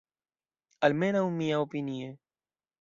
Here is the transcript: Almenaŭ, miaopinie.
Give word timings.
Almenaŭ, 0.87 1.23
miaopinie. 1.37 2.11